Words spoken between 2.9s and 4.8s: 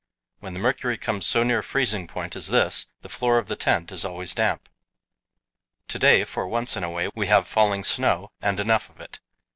the floor of the tent is always damp.